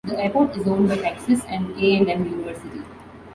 [0.03, 1.77] The airport is owned by Texas A and
[2.09, 2.81] M University.